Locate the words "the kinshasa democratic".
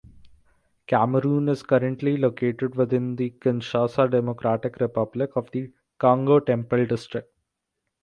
3.17-4.77